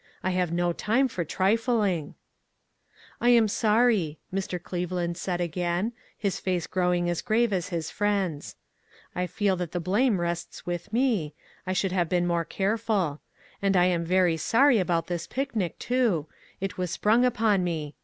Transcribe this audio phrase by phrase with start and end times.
[0.23, 2.15] I have no time for trifling.""
[3.21, 4.59] I am sorry," Mr.
[4.59, 8.55] Cleveland said again, his face growing as grave as his friend's,"
[9.15, 11.35] I feel that the blame rests with me,
[11.67, 13.21] I should have been more careful;
[13.61, 16.25] and I am sorry about this picnic, too;
[16.59, 17.93] it was sprung upon me.